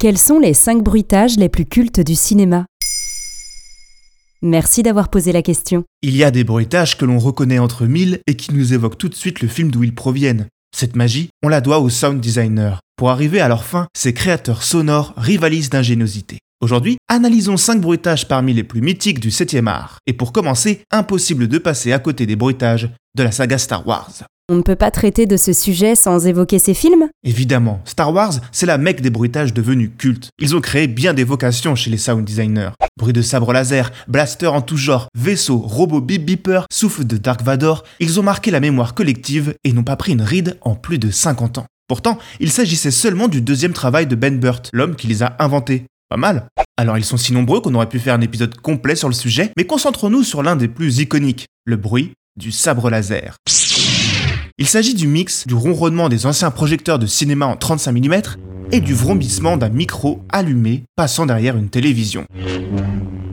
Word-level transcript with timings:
Quels 0.00 0.16
sont 0.16 0.38
les 0.38 0.54
5 0.54 0.84
bruitages 0.84 1.38
les 1.38 1.48
plus 1.48 1.64
cultes 1.64 1.98
du 1.98 2.14
cinéma? 2.14 2.66
Merci 4.42 4.84
d'avoir 4.84 5.08
posé 5.08 5.32
la 5.32 5.42
question. 5.42 5.82
Il 6.02 6.16
y 6.16 6.22
a 6.22 6.30
des 6.30 6.44
bruitages 6.44 6.96
que 6.96 7.04
l'on 7.04 7.18
reconnaît 7.18 7.58
entre 7.58 7.84
mille 7.84 8.20
et 8.28 8.36
qui 8.36 8.54
nous 8.54 8.72
évoquent 8.72 8.96
tout 8.96 9.08
de 9.08 9.16
suite 9.16 9.40
le 9.40 9.48
film 9.48 9.72
d'où 9.72 9.82
ils 9.82 9.96
proviennent. 9.96 10.46
Cette 10.72 10.94
magie, 10.94 11.30
on 11.42 11.48
la 11.48 11.60
doit 11.60 11.80
aux 11.80 11.90
sound 11.90 12.20
designers. 12.20 12.76
Pour 12.94 13.10
arriver 13.10 13.40
à 13.40 13.48
leur 13.48 13.64
fin, 13.64 13.88
ces 13.92 14.14
créateurs 14.14 14.62
sonores 14.62 15.14
rivalisent 15.16 15.70
d'ingéniosité. 15.70 16.38
Aujourd'hui, 16.60 16.98
analysons 17.08 17.56
5 17.56 17.80
bruitages 17.80 18.28
parmi 18.28 18.54
les 18.54 18.62
plus 18.62 18.82
mythiques 18.82 19.18
du 19.18 19.30
7e 19.30 19.66
art. 19.66 19.98
Et 20.06 20.12
pour 20.12 20.32
commencer, 20.32 20.82
impossible 20.92 21.48
de 21.48 21.58
passer 21.58 21.92
à 21.92 21.98
côté 21.98 22.24
des 22.24 22.36
bruitages 22.36 22.88
de 23.16 23.22
la 23.24 23.32
saga 23.32 23.58
Star 23.58 23.84
Wars. 23.84 24.12
On 24.50 24.56
ne 24.56 24.62
peut 24.62 24.76
pas 24.76 24.90
traiter 24.90 25.26
de 25.26 25.36
ce 25.36 25.52
sujet 25.52 25.94
sans 25.94 26.26
évoquer 26.26 26.58
ces 26.58 26.72
films? 26.72 27.10
Évidemment, 27.22 27.82
Star 27.84 28.14
Wars, 28.14 28.32
c'est 28.50 28.64
la 28.64 28.78
mecque 28.78 29.02
des 29.02 29.10
bruitages 29.10 29.52
devenus 29.52 29.90
cultes. 29.98 30.30
Ils 30.38 30.56
ont 30.56 30.62
créé 30.62 30.86
bien 30.86 31.12
des 31.12 31.22
vocations 31.22 31.74
chez 31.74 31.90
les 31.90 31.98
sound 31.98 32.24
designers. 32.24 32.70
Bruit 32.96 33.12
de 33.12 33.20
sabre 33.20 33.52
laser, 33.52 33.92
blaster 34.08 34.46
en 34.46 34.62
tout 34.62 34.78
genre, 34.78 35.08
vaisseau, 35.14 35.58
robot 35.58 36.00
bip 36.00 36.24
beeper, 36.24 36.64
souffle 36.72 37.04
de 37.04 37.18
Dark 37.18 37.42
Vador, 37.42 37.84
ils 38.00 38.18
ont 38.18 38.22
marqué 38.22 38.50
la 38.50 38.60
mémoire 38.60 38.94
collective 38.94 39.54
et 39.64 39.74
n'ont 39.74 39.82
pas 39.82 39.96
pris 39.96 40.12
une 40.12 40.22
ride 40.22 40.56
en 40.62 40.74
plus 40.74 40.98
de 40.98 41.10
50 41.10 41.58
ans. 41.58 41.66
Pourtant, 41.86 42.16
il 42.40 42.50
s'agissait 42.50 42.90
seulement 42.90 43.28
du 43.28 43.42
deuxième 43.42 43.74
travail 43.74 44.06
de 44.06 44.16
Ben 44.16 44.40
Burt, 44.40 44.70
l'homme 44.72 44.96
qui 44.96 45.08
les 45.08 45.22
a 45.22 45.36
inventés. 45.40 45.84
Pas 46.08 46.16
mal. 46.16 46.48
Alors 46.78 46.96
ils 46.96 47.04
sont 47.04 47.18
si 47.18 47.34
nombreux 47.34 47.60
qu'on 47.60 47.74
aurait 47.74 47.90
pu 47.90 47.98
faire 47.98 48.14
un 48.14 48.22
épisode 48.22 48.54
complet 48.54 48.96
sur 48.96 49.08
le 49.08 49.14
sujet, 49.14 49.52
mais 49.58 49.66
concentrons-nous 49.66 50.22
sur 50.22 50.42
l'un 50.42 50.56
des 50.56 50.68
plus 50.68 51.00
iconiques, 51.00 51.48
le 51.66 51.76
bruit 51.76 52.12
du 52.38 52.50
sabre 52.50 52.88
laser. 52.88 53.36
Il 54.60 54.66
s'agit 54.66 54.94
du 54.94 55.06
mix 55.06 55.46
du 55.46 55.54
ronronnement 55.54 56.08
des 56.08 56.26
anciens 56.26 56.50
projecteurs 56.50 56.98
de 56.98 57.06
cinéma 57.06 57.46
en 57.46 57.54
35 57.54 57.92
mm 57.92 58.14
et 58.72 58.80
du 58.80 58.92
vrombissement 58.92 59.56
d'un 59.56 59.68
micro 59.68 60.24
allumé 60.30 60.82
passant 60.96 61.26
derrière 61.26 61.56
une 61.56 61.68
télévision. 61.68 62.26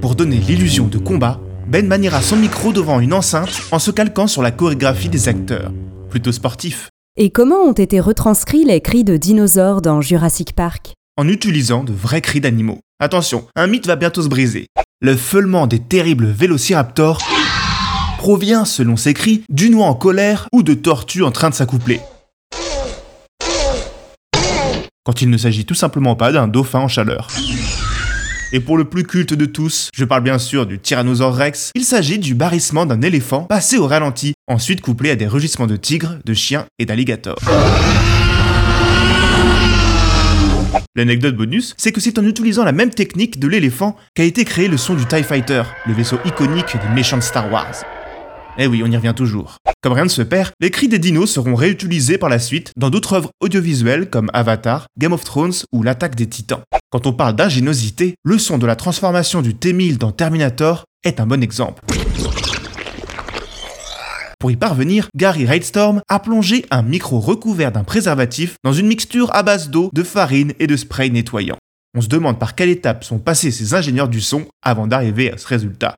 Pour 0.00 0.14
donner 0.14 0.38
l'illusion 0.38 0.86
de 0.86 0.96
combat, 0.96 1.38
Ben 1.68 1.86
maniera 1.86 2.22
son 2.22 2.36
micro 2.36 2.72
devant 2.72 3.00
une 3.00 3.12
enceinte 3.12 3.50
en 3.70 3.78
se 3.78 3.90
calquant 3.90 4.26
sur 4.26 4.40
la 4.40 4.50
chorégraphie 4.50 5.10
des 5.10 5.28
acteurs. 5.28 5.70
Plutôt 6.08 6.32
sportif. 6.32 6.88
Et 7.18 7.28
comment 7.28 7.64
ont 7.64 7.72
été 7.72 8.00
retranscrits 8.00 8.64
les 8.64 8.80
cris 8.80 9.04
de 9.04 9.18
dinosaures 9.18 9.82
dans 9.82 10.00
Jurassic 10.00 10.54
Park? 10.54 10.94
En 11.18 11.28
utilisant 11.28 11.84
de 11.84 11.92
vrais 11.92 12.22
cris 12.22 12.40
d'animaux. 12.40 12.78
Attention, 12.98 13.44
un 13.56 13.66
mythe 13.66 13.86
va 13.86 13.96
bientôt 13.96 14.22
se 14.22 14.28
briser. 14.28 14.68
Le 15.02 15.14
feulement 15.16 15.66
des 15.66 15.80
terribles 15.80 16.28
vélociraptors 16.28 17.20
provient, 18.20 18.66
selon 18.66 18.98
ses 18.98 19.14
cris, 19.14 19.44
d'une 19.48 19.74
oie 19.76 19.86
en 19.86 19.94
colère 19.94 20.46
ou 20.52 20.62
de 20.62 20.74
tortues 20.74 21.22
en 21.22 21.30
train 21.30 21.48
de 21.48 21.54
s'accoupler. 21.54 22.00
Quand 25.06 25.22
il 25.22 25.30
ne 25.30 25.38
s'agit 25.38 25.64
tout 25.64 25.74
simplement 25.74 26.14
pas 26.16 26.30
d'un 26.30 26.46
dauphin 26.46 26.80
en 26.80 26.88
chaleur. 26.88 27.28
Et 28.52 28.60
pour 28.60 28.76
le 28.76 28.84
plus 28.84 29.04
culte 29.04 29.32
de 29.32 29.46
tous, 29.46 29.88
je 29.94 30.04
parle 30.04 30.22
bien 30.22 30.36
sûr 30.38 30.66
du 30.66 30.78
Tyrannosaure 30.78 31.34
Rex, 31.34 31.70
il 31.74 31.82
s'agit 31.82 32.18
du 32.18 32.34
barrissement 32.34 32.84
d'un 32.84 33.00
éléphant 33.00 33.44
passé 33.44 33.78
au 33.78 33.86
ralenti, 33.86 34.34
ensuite 34.48 34.82
couplé 34.82 35.08
à 35.08 35.16
des 35.16 35.26
rugissements 35.26 35.66
de 35.66 35.76
tigres, 35.76 36.18
de 36.22 36.34
chiens 36.34 36.66
et 36.78 36.84
d'alligators. 36.84 37.38
L'anecdote 40.94 41.36
bonus, 41.36 41.74
c'est 41.78 41.92
que 41.92 42.02
c'est 42.02 42.18
en 42.18 42.24
utilisant 42.26 42.64
la 42.64 42.72
même 42.72 42.90
technique 42.90 43.38
de 43.38 43.48
l'éléphant 43.48 43.96
qu'a 44.14 44.24
été 44.24 44.44
créé 44.44 44.68
le 44.68 44.76
son 44.76 44.92
du 44.92 45.06
TIE 45.06 45.22
Fighter, 45.22 45.62
le 45.86 45.94
vaisseau 45.94 46.18
iconique 46.26 46.76
des 46.76 46.94
méchants 46.94 47.16
de 47.16 47.22
Star 47.22 47.50
Wars. 47.50 47.82
Eh 48.58 48.66
oui, 48.66 48.82
on 48.84 48.90
y 48.90 48.96
revient 48.96 49.14
toujours. 49.16 49.56
Comme 49.82 49.92
rien 49.92 50.04
ne 50.04 50.08
se 50.08 50.22
perd, 50.22 50.50
les 50.60 50.70
cris 50.70 50.88
des 50.88 50.98
dinos 50.98 51.30
seront 51.30 51.54
réutilisés 51.54 52.18
par 52.18 52.28
la 52.28 52.38
suite 52.38 52.72
dans 52.76 52.90
d'autres 52.90 53.14
œuvres 53.14 53.30
audiovisuelles 53.40 54.10
comme 54.10 54.30
Avatar, 54.32 54.86
Game 54.98 55.12
of 55.12 55.24
Thrones 55.24 55.54
ou 55.72 55.82
L'attaque 55.82 56.16
des 56.16 56.28
titans. 56.28 56.60
Quand 56.90 57.06
on 57.06 57.12
parle 57.12 57.36
d'ingéniosité, 57.36 58.14
le 58.24 58.38
son 58.38 58.58
de 58.58 58.66
la 58.66 58.76
transformation 58.76 59.42
du 59.42 59.54
T-1000 59.54 59.98
dans 59.98 60.12
Terminator 60.12 60.84
est 61.04 61.20
un 61.20 61.26
bon 61.26 61.42
exemple. 61.42 61.82
Pour 64.38 64.50
y 64.50 64.56
parvenir, 64.56 65.08
Gary 65.14 65.46
Raidstrom 65.46 66.00
a 66.08 66.18
plongé 66.18 66.64
un 66.70 66.82
micro 66.82 67.20
recouvert 67.20 67.72
d'un 67.72 67.84
préservatif 67.84 68.56
dans 68.64 68.72
une 68.72 68.86
mixture 68.86 69.30
à 69.34 69.42
base 69.42 69.68
d'eau, 69.68 69.90
de 69.92 70.02
farine 70.02 70.54
et 70.58 70.66
de 70.66 70.76
spray 70.76 71.10
nettoyant. 71.10 71.56
On 71.96 72.00
se 72.00 72.08
demande 72.08 72.38
par 72.38 72.54
quelle 72.54 72.70
étape 72.70 73.04
sont 73.04 73.18
passés 73.18 73.50
ces 73.50 73.74
ingénieurs 73.74 74.08
du 74.08 74.20
son 74.20 74.46
avant 74.62 74.86
d'arriver 74.86 75.32
à 75.32 75.38
ce 75.38 75.46
résultat. 75.46 75.94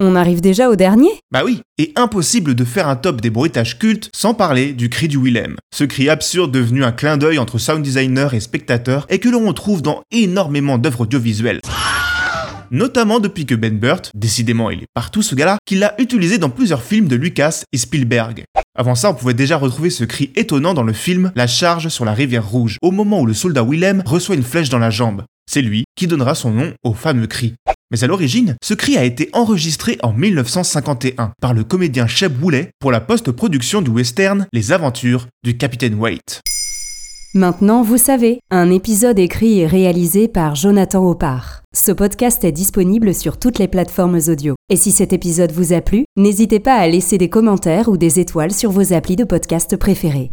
On 0.00 0.16
arrive 0.16 0.40
déjà 0.40 0.68
au 0.68 0.76
dernier? 0.76 1.10
Bah 1.30 1.42
oui, 1.44 1.60
et 1.78 1.92
impossible 1.96 2.54
de 2.54 2.64
faire 2.64 2.88
un 2.88 2.96
top 2.96 3.20
des 3.20 3.30
bruitages 3.30 3.78
cultes 3.78 4.10
sans 4.14 4.34
parler 4.34 4.72
du 4.72 4.88
cri 4.88 5.08
du 5.08 5.18
Willem. 5.18 5.56
Ce 5.74 5.84
cri 5.84 6.08
absurde 6.08 6.50
devenu 6.50 6.84
un 6.84 6.92
clin 6.92 7.16
d'œil 7.16 7.38
entre 7.38 7.58
sound 7.58 7.82
designer 7.82 8.34
et 8.34 8.40
spectateur 8.40 9.06
et 9.08 9.18
que 9.18 9.28
l'on 9.28 9.46
retrouve 9.46 9.82
dans 9.82 10.02
énormément 10.10 10.78
d'œuvres 10.78 11.02
audiovisuelles. 11.02 11.60
Notamment 12.70 13.20
depuis 13.20 13.46
que 13.46 13.54
Ben 13.54 13.78
Burt, 13.78 14.10
décidément 14.14 14.70
il 14.70 14.82
est 14.82 14.88
partout 14.94 15.22
ce 15.22 15.34
gars-là, 15.34 15.58
qu'il 15.64 15.78
l'a 15.78 15.94
utilisé 15.98 16.38
dans 16.38 16.50
plusieurs 16.50 16.82
films 16.82 17.06
de 17.06 17.14
Lucas 17.14 17.62
et 17.72 17.78
Spielberg. 17.78 18.44
Avant 18.76 18.96
ça, 18.96 19.10
on 19.10 19.14
pouvait 19.14 19.34
déjà 19.34 19.56
retrouver 19.56 19.90
ce 19.90 20.02
cri 20.02 20.32
étonnant 20.34 20.74
dans 20.74 20.82
le 20.82 20.92
film 20.92 21.30
La 21.36 21.46
charge 21.46 21.88
sur 21.88 22.04
la 22.04 22.14
rivière 22.14 22.48
rouge, 22.48 22.78
au 22.82 22.90
moment 22.90 23.20
où 23.20 23.26
le 23.26 23.34
soldat 23.34 23.62
Willem 23.62 24.02
reçoit 24.04 24.34
une 24.34 24.42
flèche 24.42 24.70
dans 24.70 24.78
la 24.78 24.90
jambe. 24.90 25.22
C'est 25.46 25.62
lui 25.62 25.84
qui 25.94 26.06
donnera 26.06 26.34
son 26.34 26.50
nom 26.50 26.72
au 26.82 26.94
fameux 26.94 27.26
cri. 27.26 27.54
Mais 27.90 28.02
à 28.02 28.06
l'origine, 28.06 28.56
ce 28.62 28.74
cri 28.74 28.96
a 28.96 29.04
été 29.04 29.28
enregistré 29.32 29.98
en 30.02 30.12
1951 30.12 31.32
par 31.40 31.54
le 31.54 31.64
comédien 31.64 32.06
Sheb 32.06 32.42
Woolley 32.42 32.70
pour 32.80 32.90
la 32.90 33.00
post-production 33.00 33.82
du 33.82 33.90
western 33.90 34.46
Les 34.52 34.72
aventures 34.72 35.26
du 35.42 35.56
capitaine 35.56 35.94
Waite. 35.94 36.40
Maintenant, 37.36 37.82
vous 37.82 37.98
savez, 37.98 38.38
un 38.52 38.70
épisode 38.70 39.18
écrit 39.18 39.58
et 39.58 39.66
réalisé 39.66 40.28
par 40.28 40.54
Jonathan 40.54 41.04
Oppard. 41.04 41.62
Ce 41.74 41.90
podcast 41.90 42.44
est 42.44 42.52
disponible 42.52 43.12
sur 43.12 43.38
toutes 43.38 43.58
les 43.58 43.66
plateformes 43.66 44.20
audio. 44.28 44.54
Et 44.70 44.76
si 44.76 44.92
cet 44.92 45.12
épisode 45.12 45.50
vous 45.50 45.72
a 45.72 45.80
plu, 45.80 46.04
n'hésitez 46.16 46.60
pas 46.60 46.76
à 46.76 46.86
laisser 46.86 47.18
des 47.18 47.28
commentaires 47.28 47.88
ou 47.88 47.96
des 47.96 48.20
étoiles 48.20 48.52
sur 48.52 48.70
vos 48.70 48.92
applis 48.92 49.16
de 49.16 49.24
podcast 49.24 49.76
préférés. 49.76 50.30